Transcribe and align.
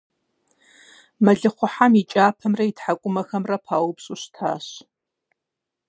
Мэлыхъуэхьэм 1.23 1.93
и 2.01 2.03
кӀапэмрэ 2.11 2.63
и 2.69 2.73
тхьэкӀумэхэмрэ 2.77 3.57
паупщӀу 3.65 4.17
щытащ. 4.21 4.67